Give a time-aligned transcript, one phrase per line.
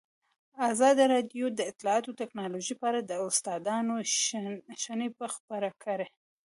[0.71, 3.95] ازادي راډیو د اطلاعاتی تکنالوژي په اړه د استادانو
[4.83, 6.07] شننې خپرې کړي.